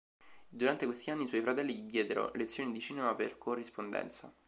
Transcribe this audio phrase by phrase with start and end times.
[0.49, 4.33] Durante questi anni i suoi fratelli gli diedero lezioni di cinema per corrispondenza.